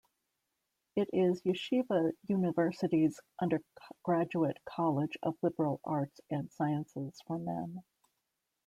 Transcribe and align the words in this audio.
It 0.95 1.11
is 1.13 1.43
Yeshiva 1.43 2.13
University's 2.27 3.19
undergraduate 3.39 4.57
college 4.65 5.15
of 5.21 5.37
liberal 5.43 5.79
arts 5.83 6.19
and 6.31 6.51
sciences 6.51 7.21
for 7.27 7.37
men. 7.37 7.83